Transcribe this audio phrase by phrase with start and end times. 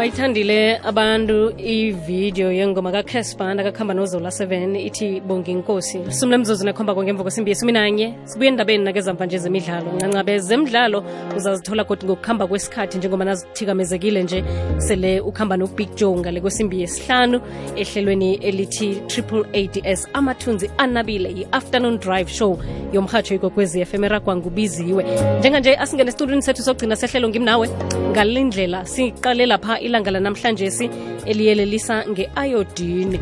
[0.00, 6.00] bayithandile abantu ividiyo yengoma kacaspanda kakuhamba nozola 7 ithi bonge inkosi.
[6.10, 9.92] Sumle mzuzu nekhomba kongemva kwesimbi yesumi nanye sibuye endabeni nakezamva nje zemidlalo.
[9.92, 11.04] Ncancabe zemidlalo
[11.36, 14.44] uzazithola godi ngokuhamba kwesikhathi njengoba nazithikamezekile nje.
[14.78, 17.40] Sele ukuhamba nobig joe ngale kwesimbi yesihlanu
[17.76, 22.58] ehlelweni elithi triple ads amathunzi anabile yi-afternoon drive show
[22.92, 25.04] yomhatsho ikwekwezi fm eragwangubiziwe
[25.38, 27.68] njenganje asingene esitulwini sethu sokugcina sehlelo ngimnawe.
[28.10, 30.90] Ngalindlela siqale lapha ilanga lanamhlanje si
[31.26, 33.18] eliyelelisa nge-iodine.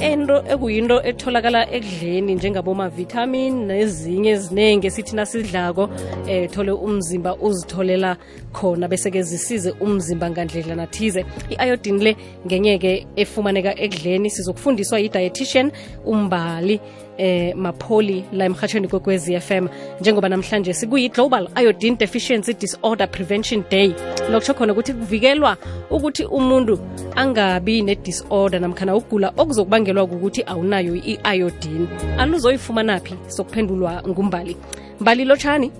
[0.00, 8.16] Into ekuyinto etholakala ekudleni njengabomavitamin nezinye eziningi esithi nasidlako um thole umzimba uzitholela
[8.52, 15.70] khona bese-ke zisize umzimba ngandlela nathize i-iodine le ngenye-ke efumaneka ekudleni sizokufundiswa yi-dietitian
[16.06, 16.80] umbali
[17.20, 19.68] eh mapholi la emhatshweni kwekwezi FM
[20.00, 23.94] njengoba namhlanje sikuyi-global iodine deficiency disorder prevention day
[24.32, 25.56] lokusho khona ukuthi kuvikelwa
[25.90, 26.78] ukuthi umuntu
[27.16, 31.88] angabi ne-disorder namkhana ukugula okuzokubangelwa ukuthi awunayo i-iodine.
[32.18, 34.56] Aluzoyifumanaphi sokuphendulwa ngumbali.
[35.00, 35.72] Mbali lotshani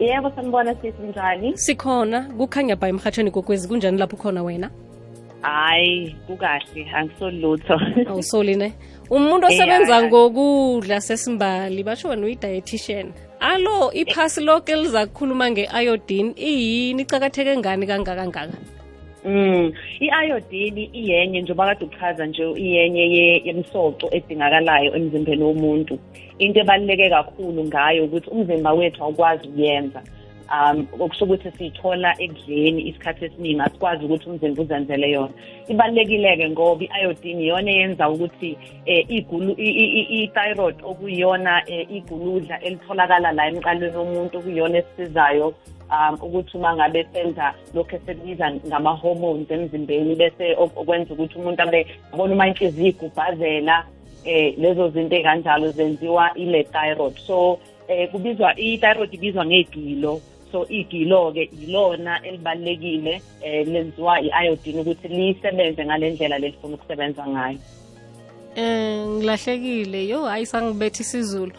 [0.00, 1.56] yebo sanibona sithi njani?
[1.56, 4.70] Sikhona kukhanya ba emhatshweni kokwezi kunjani lapho khona wena
[5.42, 7.76] hayi kukahle angisolutho.
[8.08, 8.72] Awusoli ne
[9.10, 13.12] umuntu osebenza ngokudla sesimbali basho wena uyi-dietitian.
[13.40, 17.02] Alo iphasi lonke liza kukhuluma nge-iodine iyini?
[17.02, 18.58] Icakatheke ngani kangakangaka
[19.24, 25.98] Mm, i-iodine iyenye njengoba kade uchaza nje iyenye yemsoco edingakalayo emzimbeni womuntu.
[26.38, 30.02] Into ebaluleke kakhulu ngayo ukuthi umzimba wethu awukwazi ukuyenza.
[30.52, 35.34] Um okusho ukuthi siyithola ekudleni isikhathi esiningi asikwazi ukuthi umzimba uzenzele yona.
[35.68, 39.54] Ibalulekile-ke ngoba i-iodine iyona eyenza ukuthi um
[40.18, 45.54] i-thyroid okuyiyona um iguludla elitholakala la emqalweni womuntu okuyiyona esisizayo
[45.90, 52.34] um ukuthi uma ngabe senza lokhu esikubiza ngama-hormones emzimbeni bese okwenza ukuthi umuntu abe abona
[52.34, 53.84] uma inhliziyo igubhazela
[54.24, 57.58] eh lezo zinto ekanjalo zenziwa ile thyroid so
[57.88, 60.20] eh kubizwa i-thyroid ibizwa ngegilo
[60.52, 67.58] so igilo ke ilona elibalekile eh lenziwa i-iodine ukuthi lisebenze ngalendlela lelifuna ukusebenza ngayo.
[68.56, 70.08] Eh ngilahlekile.
[70.08, 71.52] Yo hayi sangibethi isizulu.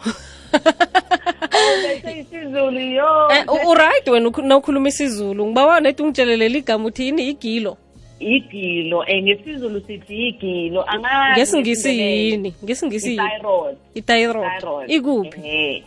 [1.82, 3.28] Bese isizulu yo.
[3.70, 5.46] Uright wena nawukhuluma isizulu.
[5.46, 7.28] Ngibawa nethi ungitshelelele igama uthi yini?
[7.28, 7.76] Igilo.
[8.20, 9.04] Igilo.
[9.06, 10.84] Eh ngesizulu sithi igilo.
[10.90, 12.54] Angazi ngesingisi yini?
[12.64, 14.90] Ngesingisi thyroid i-thyroid.
[14.90, 15.40] Ikuphi?
[15.44, 15.82] Eh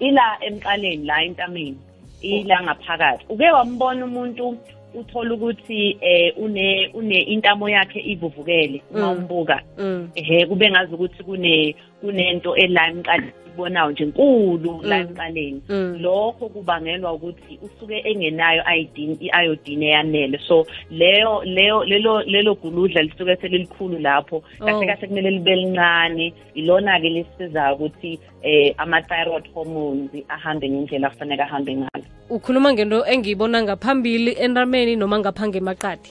[0.00, 1.78] ila emqaleni la entameni.
[2.22, 3.24] Ila ngaphakathi.
[3.28, 4.58] Uke wambona umuntu
[4.94, 9.62] uthola ukuthi eh une une intamo yakhe ivuvukele uma umbuka
[10.14, 13.32] ehe kube ngazi ukuthi kune kunento ela emqaleni.
[13.58, 15.62] Ibonayo nje enkulu la emqaleni
[16.00, 23.36] lokho kubangelwa ukuthi usuke engenayo iodine iodine eyanele so leyo leyo lelo lelo guludla lisuke
[23.36, 24.42] selilikhulu lapho.
[24.58, 26.34] Kahle kahle kumele libe lincane.
[26.54, 32.04] Ilona ke lisizayo ukuthi eh ama thyroid hormones ahambe ngendlela kufanele ahambe ngayo.
[32.30, 36.10] Ukhuluma ngento engiyibona ngaphambili entameni noma ngaphange emaqadi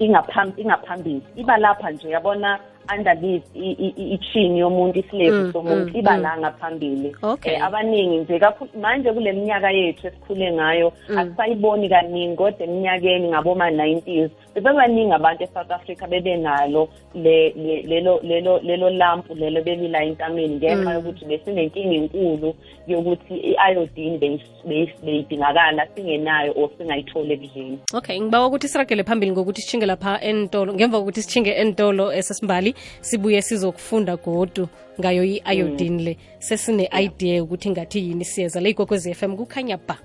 [0.00, 1.22] ingaphambili.
[1.36, 2.58] Iba lapha nje yabona?
[2.96, 3.44] Underneath
[3.96, 7.16] ichini yomuntu isilevu somuntu iba la ngaphambili.
[7.22, 7.56] Okay.
[7.62, 15.12] abaningi nje kaphu- manje kule minyaka yethu esikhule ngayo asisayiboni kaningi kodwa eminyakeni ngaboma-90s bebebaningi
[15.12, 21.24] abantu e-south africa bebenalo le- le- lelo lelo lelo lampu lelo belila entameni ngenxa yokuthi
[21.24, 22.54] besinenkinga enkulu
[22.88, 29.62] yokuthi i-iodine beyis- beyis- beyidingakala singenayo or singayitholi ekudleni okay ngibawa ukuthi siragele phambili ngokuthi
[29.62, 34.68] sithinge lapha entolo ngemva kokuthi sithinge entolo esesimbali sibuye sizokufunda godu
[35.00, 36.16] ngayo i-iodine le.
[36.38, 38.60] Sesine-idea ukuthi ngathi yini siyeza.
[38.60, 39.96] Le ikwekwezi FM kukhanya ba.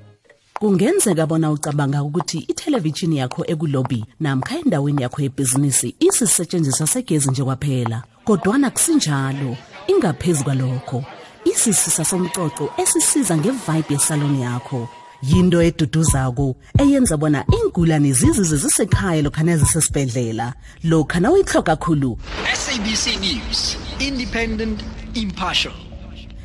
[0.65, 8.03] Kungenzeka bona ucabanga ukuthi ithelevishini yakho ekulobi namkha endaweni yakho yebhizinisi isisetshenziswa segezi nje kwaphela
[8.23, 11.03] kodwana kusinjalo ingaphezu kwalokho
[11.45, 14.89] isisisa somcoco esisiza ngevibe yesaloni yakho
[15.21, 20.53] yinto eduduzako eyenza bona iingulane zizize zisekhaya lokhana zisesibhedlela
[20.83, 22.17] lokha nawuyihloka khulu
[22.53, 24.83] SABC News, independent,
[25.13, 25.94] impartial.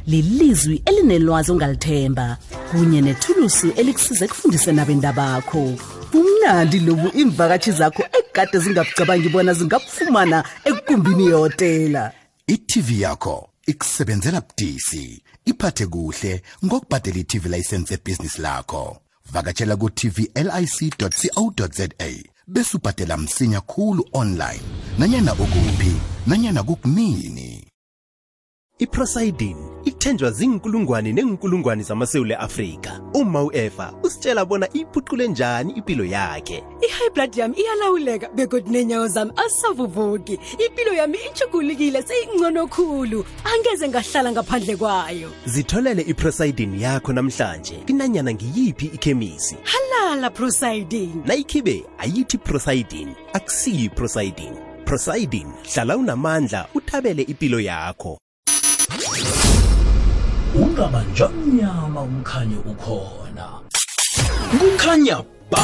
[0.06, 2.38] Lilizwi elinelwazi ongalithemba
[2.70, 5.62] kunye nethulusi elikusiza ekufundise nabendabakho
[6.11, 12.12] kumnandi lobu imvakatshi zakho ekade zingakucabangi bona zingakufumana ekukumbini yehotela.
[12.47, 18.99] I-tv yakho ikusebenzela budisi iphathe kuhle ngokubhadela i-tv license ebhizinisi lakho.
[19.32, 21.88] Vakatshela ku-tvlic co za
[22.49, 24.62] bese ubhadela msinya khulu online.
[24.99, 25.94] Nanyana ukuphi
[26.26, 27.69] nanyana kukunini
[28.81, 33.00] iprosidin ithenjwa zinkulungwane nenkulungwane zamasewule afrika.
[33.15, 36.65] Uma u-eva usitshela bona iphuqule njani impilo yakhe.
[36.81, 40.38] I-high blood yami iyalawuleka begodi nenyawo zami azisavuvuki.
[40.67, 43.25] Impilo yami ijugulukile seyingcono khulu.
[43.44, 45.31] Angeze ngahlala ngaphandle kwayo.
[45.47, 47.75] Zitholele iprosidin yakho namhlanje.
[47.87, 49.56] Kinanyana ngiyiphi ikhemisi?
[49.62, 54.55] Halala prosidin nayikhibe ayithi prosidin akusiyi prosidin
[54.85, 58.19] prosidin hlala unamandla uthabele impilo yakho
[60.54, 63.46] ungabanja mnyama umkhanyo ukhona.
[64.58, 65.62] Kukhanya ba.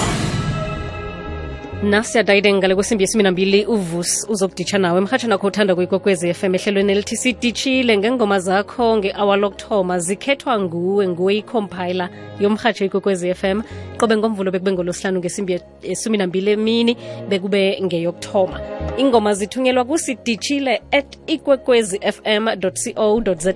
[1.83, 4.99] Nasiyadayide ngale kwesimbi yesimi nambili uvusi uzokuditsha nawe.
[4.99, 11.37] Emhatshweni akho uthanda kuyikokwezi fm ehlelweni elithi siditshile ngengoma zakho nge-awa lokuthoma zikhethwa nguwe nguwe
[11.37, 12.09] icompile
[12.41, 13.63] yomhatsho ikokwezi fm
[13.99, 16.97] qobe ngomvulo bekube ngolosihlanu ngesimbi yesumi nambili emini
[17.29, 18.61] bekube ngeyokuthoma.
[18.97, 22.49] Ingoma zithunyelwa kusiditshile at ikwekwezi fm
[22.95, 23.55] co za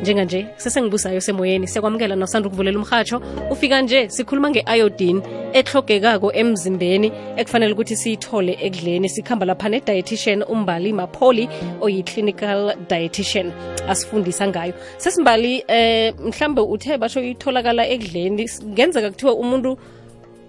[0.00, 1.66] njenganje sesengibusayo semoyeni.
[1.66, 5.22] Siyakwamukela nosanda ukuvulela umhatsho ufika nje sikhuluma nge-iodine
[5.58, 9.08] ehlogekako emzimbeni ekufanele ukuthi siyithole ekudleni.
[9.08, 11.48] Sikhamba lapha ne-dietitian umbali mapholi
[11.80, 13.52] oyi-clinical dietitian
[13.88, 14.74] asifundisa ngayo.
[14.98, 19.78] Sesimbali eh mhlambe uthe basho itholakala ekudleni ngenzeka kuthiwa umuntu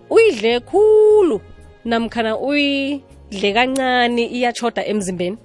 [0.10, 1.42] uyidle khulu
[1.86, 5.38] namkhana uyidle kancane iyachoda emzimbeni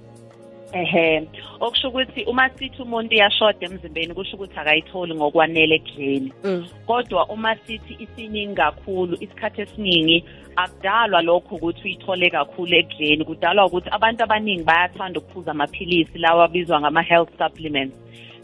[0.73, 1.27] ehe
[1.59, 6.33] okusho ukuthi uma sithi umuntu iyashoda emzimbeni kusho ukuthi akayitholi ngokwanele ekudleni.
[6.43, 6.65] Mm.
[6.85, 10.25] kodwa uma sithi isiningi kakhulu isikhathi esiningi
[10.55, 13.25] akudalwa lokho ukuthi uyithole kakhulu ekudleni.
[13.25, 17.95] Kudalwa ukuthi abantu abaningi bayathanda ukuphuza amaphilisi lawa abizwa ngama-health supplements.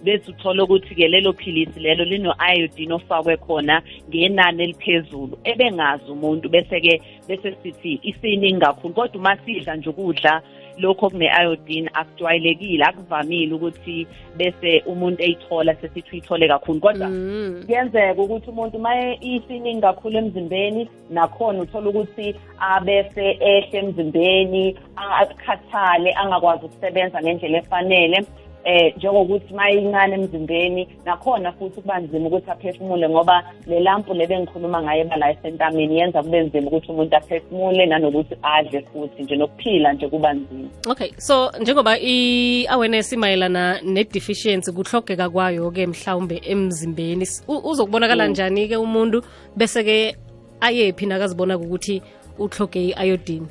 [0.06, 5.36] Bese uthole ukuthi-ke lelo philisi lelo lino-iodine ofakwe khona ngenani eliphezulu.
[5.44, 10.42] Ebengazi umuntu bese-ke bese sithi isiningi kakhulu kodwa uma sidla nje ukudla
[10.78, 14.07] lokho okune-iodine akujwayelekile akuvamile ukuthi
[14.38, 16.80] bese umuntu eyithola sesithi uyithole kakhulu.
[16.80, 17.63] Kodwa Mm.
[17.66, 26.66] kuyenzeka ukuthi umuntu uma isiningi kakhulu emzimbeni nakhona uthola ukuthi abese ehle emzimbeni akhathale angakwazi
[26.66, 28.25] ukusebenza ngendlela efanele.
[28.66, 34.28] Eh njengokuthi uma incane emzimbeni nakhona futhi kuba nzima ukuthi aphefumule ngoba le lampu le
[34.28, 39.94] bengikhuluma ngayo ebala esentameni yenza kube nzima ukuthi umuntu aphefumule nanokuthi adle futhi nje nokuphila
[39.94, 40.70] nje kuba nzima.
[40.90, 49.22] Okay so njengoba i-awareness imayelana ne-deficiency kuhlogeka kwayo-ke mhlawumbe emzimbeni uzokubonakala njani-ke umuntu
[49.56, 50.16] bese-ke
[50.62, 52.02] ayephi nakazibona ukuthi
[52.40, 53.48] uhloge i-iodine?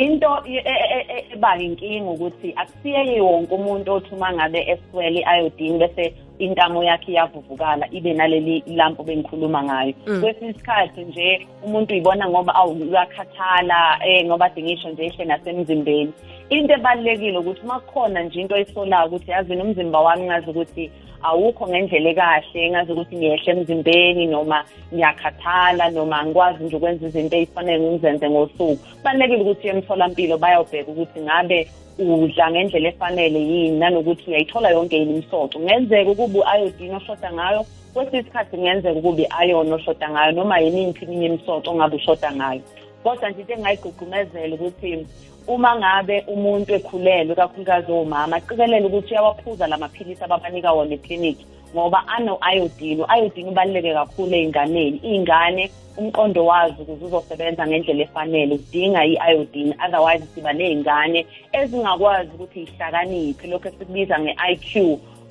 [0.00, 5.20] Into e- e- e- e- eba inkinga ukuthi akusiye wonke umuntu othi uma ngabe eswele
[5.20, 10.20] i-iodine bese intamo yakhe iyavuvukala ibe naleli lampu bengikhuluma ngayo Mm.
[10.20, 16.12] kwesinye isikhathi nje umuntu uyibona ngoba awu uyakhathala eh ngoba dingisho nje ehle nasemzimbeni
[16.50, 20.90] into ebalulekile ukuthi uma kukhona nje into oyisolayo ukuthi yazini umzimba wami ngazi ukuthi
[21.22, 27.84] awukho ngendlela ekahle ngazi ukuthi ngiyehle emzimbeni noma ngiyakhathala noma angikwazi nje ukwenza izinto ey'fanele
[27.90, 28.84] ngizenze ngosuku.
[28.98, 31.58] Kubalulekile ukuthi uye emtholampilo bayobheka ukuthi ngabe
[31.98, 37.60] udla ngendlela efanele yini nanokuthi uyayithola yonke yini imisoco kungenzeka ukuba u-iodine oshoda ngayo
[37.92, 42.62] kwesinye isikhathi kungenzeka ukuba i-iron oshoda ngayo noma yimiphi eminye imisoco ongabe ushoda ngayo.
[43.02, 45.06] Kodwa nje into engingayigqugqumezela ukuthi
[45.50, 51.44] uma ngabe umuntu ekhulelwe kakhulukazi omama aqikelele ukuthi uyawaphuza la maphilisi ababanika wona eklinikhi
[51.74, 54.98] ngoba ano-iodine u-iodine ubaluleke kakhulu ey'nganeni.
[55.08, 55.64] Iy'ngane
[55.98, 61.20] umqondo wazo ukuze uzosebenza ngendlela efanele udinga i-iodine otherwise siba ney'ngane
[61.58, 64.70] ezingakwazi ukuthi yihlakaniphe lokhu esikubiza nge-i q.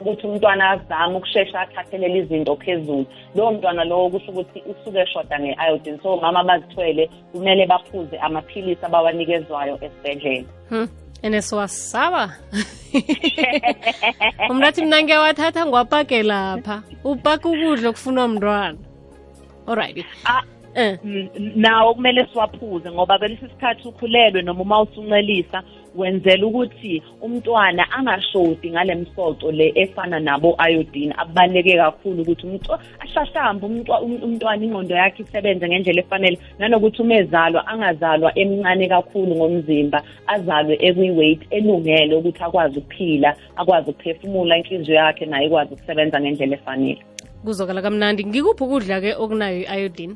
[0.02, 3.06] ukuthi umntwana azame ukushesha athathelele izinto phezulu.
[3.36, 9.80] Lowo mntwana lowo kusho ukuthi usuke eshoda nge-iodine so mama bazithwele kumele baphuze amaphilisi abawanikezwayo
[9.82, 10.48] esibhedlela.
[10.70, 10.88] Hmm.
[11.22, 12.34] ene siwasaba.
[14.50, 16.82] Umntu athi mna ngiyawathatha ngiwapake lapha.
[17.04, 18.78] Upaka ukudla okufunwa mntwana.
[19.68, 20.42] Alright Ah,
[20.76, 20.98] eh.
[21.04, 25.64] n- nawo kumele siwaphuze ngoba kulesi sikhathi ukhulelwe noma uma usuncelisa
[25.96, 31.14] wenzela ukuthi umntwana angashodi ngale msoco le efana nabo iodine.
[31.18, 36.38] Abaluleke kakhulu ukuthi umntwa ahlahlambe umntwa- um- umntwana ingqondo yakhe isebenze ngendlela efanele.
[36.60, 44.58] Nanokuthi uma ezalwa angazalwa emncane kakhulu ngomzimba azalwe ekwi-weight elungele ukuthi akwazi ukuphila akwazi ukuphefumula
[44.58, 47.02] inhliziyo yakhe nayo ikwazi ukusebenza ngendlela efanele.
[47.46, 48.26] Kuzokala kamnandi.
[48.26, 50.16] Ngikuphi ukudla-ke okunayo i-iodine?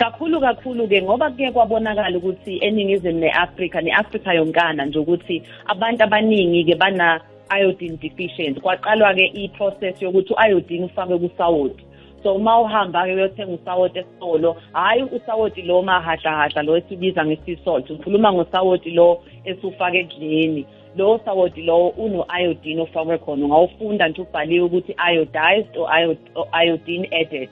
[0.00, 6.64] Kakhulu kakhulu ke ngoba kuke kwabonakala ukuthi eningizimu ne-Africa ne-Africa yonkana nje ukuthi abantu abaningi
[6.64, 7.20] ke bana
[7.58, 11.84] iodine deficient kwaqalwa ke i-process yokuthi u-iodine ufakwe kusawoti
[12.22, 18.32] so uma uhamba-ke uyothenga usawoti esitolo hhayi usawoti lo mahahlahahla lo esibiza nge-sea salt ukhuluma
[18.32, 20.66] ngosawoti lo esiwufaka ekudleni
[20.96, 23.44] lowo sawoti lowo uno-iodine ofakwe khona.
[23.44, 27.48] Ungawufunda nje ubhaliwe ukuthi iodized or iod- or iodine added.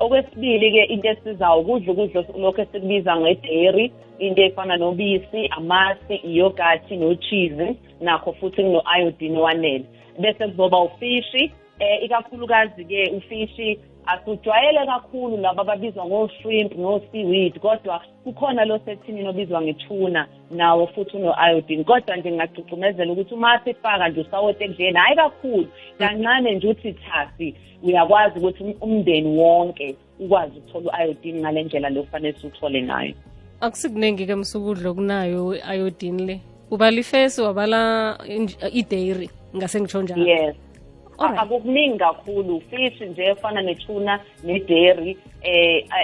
[0.00, 8.32] Okwesibili-ke into esizayo ukudla ukudla lokhu esikubiza ngedairy into efana nobisi amasi iyogathi no-cheese nakho
[8.32, 9.84] futhi kuno-iodine owanele
[10.18, 13.78] bese kuzoba ufishi eh ikakhulukazi-ke ufishi
[14.12, 21.84] asujwayele kakhulu laba ababizwa ngo-shrimp no-seaweed kodwa kukhona lo sethinini obizwa ngetuna nawo futhi uno-iodine.
[21.84, 25.66] Kodwa nje ngingagcugcumezela ukuthi uma sifaka nje usawoti ekudleni hhayi kakhulu.
[25.98, 32.00] Kancane nje uthi thasi uyakwazi ukuthi um- umndeni wonke ukwazi ukuthola u-iodine ngale ndlela le
[32.02, 33.14] kufanele siwuthole ngayo.
[33.60, 36.40] Akusikuningi-ke msukudlo kunayo i-iodine le.
[36.70, 40.26] Ubala ifesi wabala inj- idairy ngase ngitsho njalo?
[40.26, 40.40] Yes.
[40.40, 40.69] Alright.
[41.20, 42.60] Akukuningi kakhulu.
[42.70, 45.16] Fish nje efana netuna nedairy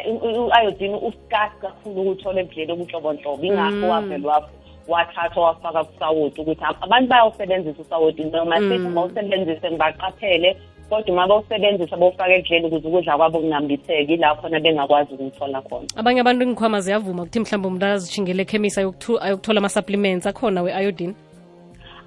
[0.08, 4.48] um u-iodine uskas kakhulu ukuthole ekudleni okunhlobonhlobo ingakho wavele wafo
[4.88, 10.56] wathathwa wafaka kusawoti ukuthi abantu bayawusebenzisa usawoti noma sithi bawusebenzise ngibaqaphele
[10.88, 15.86] kodwa uma bawusebenzisa bawufaka ekudleni ukuze ukudla kwabo kunambitheki ila khona bengakwazi ukuwuthola khona.
[15.96, 20.26] Abanye abantu ingikhwama ziyavuma ukuthi mhlawumbe umuntu azishingele ekhemisi ayokuthola ama-supplements.
[20.26, 21.14] Akhona we-iodine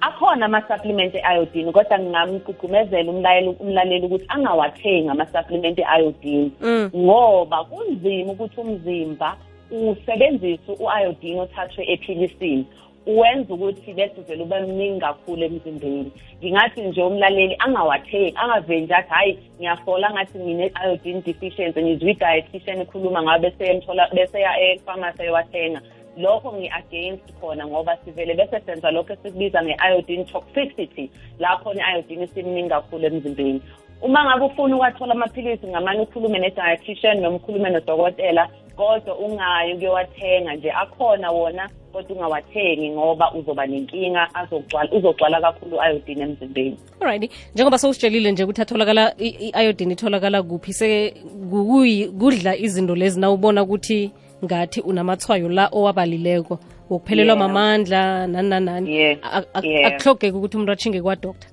[0.00, 6.50] akhona ama-supplement e-iodine kodwa ngingamgqugqumezela umlayeli umlaleli ukuthi angawathengi ama-supplement e-iodine.
[6.60, 6.90] Mm.
[6.96, 9.36] ngoba kunzima ukuthi umzimba
[9.70, 12.66] usebenzise u-iodine othathwe ephilisini.
[13.06, 16.12] Uwenza ukuthi bese vele ube mningi kakhulu emzimbeni.
[16.38, 23.22] Ngingathi nje umlaleli angawathengi angaveli nje athi hhayi ngiyafola ngathi ngine-iodine deficiency ngizwe i-dietitian ikhuluma
[23.22, 25.80] ngayo bese emthola bese ya efamasi eyowathenga.
[26.20, 31.10] Lokho ngi-against khona ngoba sivele bese senza lokho esikubiza nge-iodine toxicity.
[31.38, 33.60] La khona i-iodine isimningi kakhulu emzimbeni.
[34.02, 40.70] Uma ngabe ufuna ukwathola amaphilisi ngamane ukhulume ne-dietitian noma ukhulume nodokotela kodwa ungayi ukuyowathenga nje
[40.72, 46.76] akhona wona kodwa ungawathengi ngoba uzoba nenkinga azogcwala uzogcwala kakhulu i-iodine emzimbeni.
[47.00, 51.14] Alright njengoba sowusitshelile nje ukuthi atholakala i- i-iodine itholakala kuphi se
[51.50, 54.10] kukuyi- kudla izinto lezi na ubona ukuthi
[54.44, 56.58] ngathi unamathwayo la owabalileko
[56.90, 57.48] wokuphelelwa Yeah.
[57.48, 59.18] mamandla nani nanani Yeah.
[59.22, 59.86] A- a- Yeah.
[59.94, 61.48] akuhlogeki ukuthi umuntu achinge kwadokta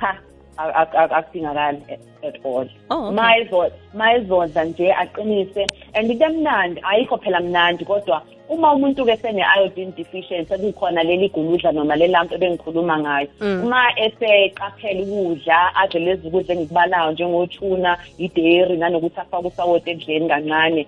[0.00, 0.18] cha
[0.56, 3.10] a- a- a- akudingakali a- at all Oh, okay.
[3.16, 10.54] mayizodla mayizodla nje aqinise and into emnandi ayikho phela mnandi kodwa uma umuntu-ke sene-iodine deficiency
[10.58, 13.28] kukhona leli guludla noma lelampu ebengikhuluma ngayo
[13.62, 20.86] uma eseqaphela ukudla adle lezi kudla engikubalayo njengotuna ideri nanokuthi afake usawoti ekudleni kancane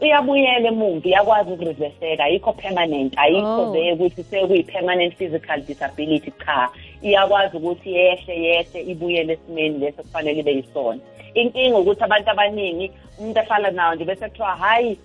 [0.00, 3.70] iyabuyela emumva iyakwazi ukureverseka ayikho permanent ayikho Oh.
[3.72, 6.70] vele ukuthi sekuyi-permanent physical disability cha
[7.02, 11.00] iyakwazi ukuthi yehle yehle ibuyele esimeni leso kufanele ibe yisona
[11.34, 14.98] inkinga ukuthi abantu abaningi umuntu ahlala nawo nje bese kuthiwa hhayi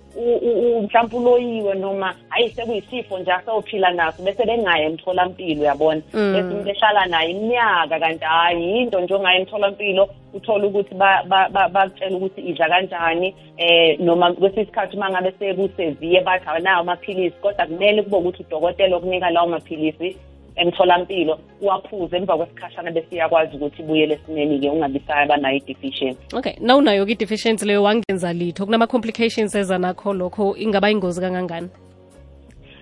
[0.82, 6.34] mhlawumpe uloyiwe noma hhayi sekuyisifo nje asewuphila naso bese bengayi emtholampilo uyabona Mm.
[6.34, 11.50] bese umuntu ehlala nayo iminyaka kanti hhayi yinto nje ongayi emtholampilo uthole ukuthi ba- ba-
[11.50, 17.36] ba- bakutshela ukuthi idla kanjani eh noma kwesinye isikhathi uma ngabe sekuseviye bathi awanawo amaphilisi
[17.42, 20.18] kodwa kumele kube ukuthi udokotela okunika lawo maphilisi
[20.56, 26.36] emtholampilo uwaphuze emva kwesikhashana bese iyakwazi ukuthi ibuyele esimeni-ke ungabisaya banayo i-deficiency.
[26.36, 28.66] Okay na unayo-ke i-deficiency leyo wangenza litho.
[28.66, 31.70] Kunama-complications eza nakho lokho ingaba ingozi kangangani?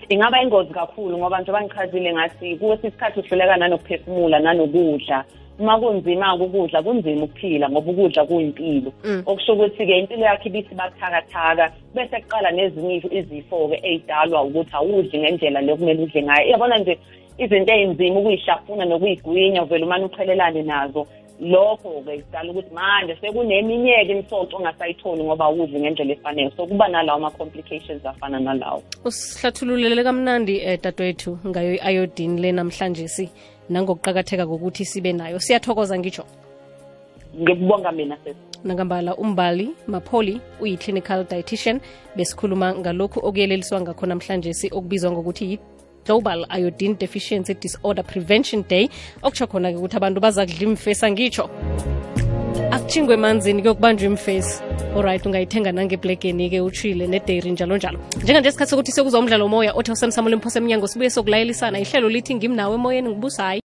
[0.09, 5.23] Ingaba ingozi kakhulu ngoba njengoba ngichazile ngathi kwesinye isikhathi uhluleka nanokuphefumula nanokudla.
[5.59, 9.23] Uma kunzima-ke ukudla kunzima ukuphila ngoba ukudla kuyimpilo Mm.
[9.25, 15.75] okusho ukuthi-ke impilo yakho ibisi bathakathaka bese kuqala nezinye izifo-ke ey'dalwa ukuthi awudli ngendlela le
[15.75, 16.47] kumele udle ngayo.
[16.47, 16.97] Iyabona nje
[17.43, 21.07] izinto ey'nzima ukuyihlafuna nokuyigwinya uvele umane uqhelelane nazo.
[21.41, 26.51] Lokho-ke kudala ukuthi manje sekuneminye-ke imisoco ongasayitholi ngoba awudli ngendlela efanele.
[26.55, 28.83] So kuba nalawo ama-complications afana nalawo.
[29.05, 33.29] Usihlathululele kamnandi um dadewethu ngayo i-iodine le namhlanje si
[33.69, 35.39] nangokuqakatheka kokuthi sibe nayo.
[35.39, 36.23] Siyathokoza ngitsho.
[37.41, 41.79] Ngikubonga mina sesi nangambala umbali mapholi uyi-clinical dietitian
[42.15, 45.59] besikhuluma ngalokhu okuyeleliswa ngakho namhlanje si okubizwa ngokuthi
[46.01, 48.89] yi-global iodine deficiency disorder prevention day.
[49.23, 51.49] Okutsho khona-ke ukuthi abantu baza kudla imfesi angitsho
[52.71, 54.61] akuchingwe emanzini kuyokubanjwa imfesi
[54.95, 57.99] olright ungayithenga nangeblegeni-ke utshile nedairy njalo njalo.
[58.23, 62.75] Njenganje isikhathi sokuthi sekuzwa umdlalo moya othe awusemsamula imphosa emnyango sibuye sokulayelisana ihlelo lithi ngimnawe
[62.75, 63.59] emoyeni ngibusayi